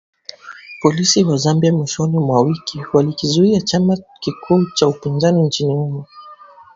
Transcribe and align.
Polisi 0.81 1.19
wa 1.27 1.35
Zimbabwe 1.43 1.69
mwishoni 1.77 2.17
mwa 2.25 2.39
wiki 2.47 2.77
walikizuia 2.93 3.61
chama 3.61 3.97
kikuu 4.19 4.65
cha 4.75 4.87
upinzani 4.87 5.41
nchini 5.43 5.73
humo 5.73 6.05